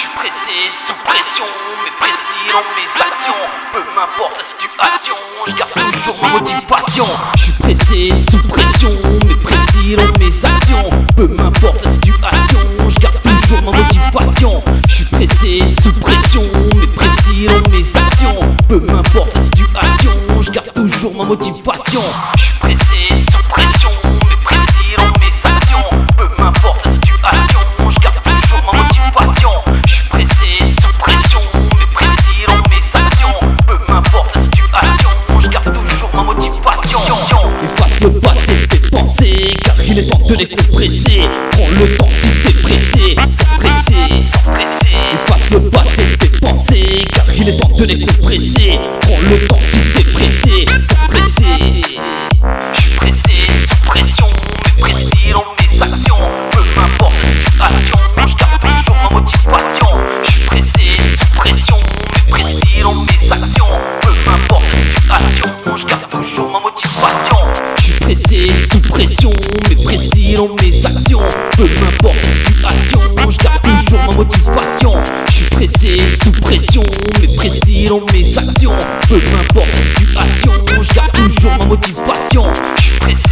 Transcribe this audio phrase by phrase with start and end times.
[0.00, 0.56] suis pressé,
[0.86, 1.44] sous pression,
[1.84, 3.42] mais précis dans mes actions.
[3.72, 5.14] Peu m'importe la situation,
[5.46, 7.04] je garde toujours ma motivation.
[7.36, 10.90] Je suis pressé, sous pression, mais précis dans mes actions.
[11.16, 14.64] Peu m'importe la situation, je garde toujours ma motivation.
[14.88, 18.40] Je suis pressé, sous pression, mais précis dans mes actions.
[18.68, 22.02] Peu m'importe la situation, je garde toujours ma motivation.
[40.00, 41.20] Est temps de les compresser.
[41.50, 44.24] Prends le temps si t'es pressé, sans stresser.
[45.14, 48.78] Efface le passé, fais penser, car il est temps de les compresser.
[69.04, 69.32] Pression,
[69.68, 71.22] mais précis dans mes actions.
[71.56, 74.92] Peu m'importe situation, je garde toujours ma motivation.
[75.26, 76.82] Je suis pressé, sous pression,
[77.20, 78.76] mais précis dans mes actions.
[79.08, 82.44] Peu m'importe situation, je garde toujours ma motivation.
[82.76, 83.29] Je suis pressé,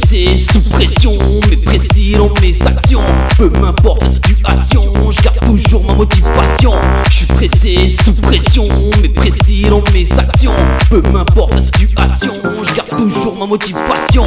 [0.00, 1.12] Pressé, sous pression,
[1.50, 3.02] mais précis dans mes actions.
[3.36, 6.72] Peu m'importe la situation, je garde toujours ma motivation.
[7.10, 8.68] Je suis pressé, sous pression,
[9.02, 10.54] mais précis dans mes actions.
[10.88, 12.32] Peu m'importe la situation,
[12.62, 14.24] je garde toujours ma motivation.